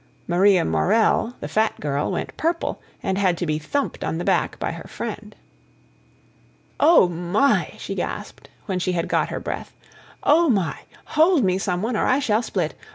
Maria 0.27 0.65
Morell, 0.65 1.35
the 1.41 1.47
fat 1.47 1.79
girl, 1.79 2.09
went 2.11 2.35
purple, 2.35 2.81
and 3.03 3.19
had 3.19 3.37
to 3.37 3.45
be 3.45 3.59
thumped 3.59 4.03
on 4.03 4.17
the 4.17 4.23
back 4.23 4.57
by 4.57 4.71
her 4.71 4.87
friend. 4.87 5.35
"Oh, 6.79 7.07
my!" 7.07 7.75
she 7.77 7.93
gasped, 7.93 8.49
when 8.65 8.79
she 8.79 8.93
had 8.93 9.07
got 9.07 9.29
her 9.29 9.39
breath. 9.39 9.75
"Oh, 10.23 10.49
my... 10.49 10.75
hold 11.05 11.43
me, 11.43 11.59
some 11.59 11.83
one, 11.83 11.95
or 11.95 12.07
I 12.07 12.17
shall 12.17 12.41
split! 12.41 12.73